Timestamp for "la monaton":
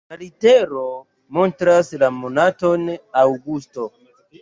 2.07-2.91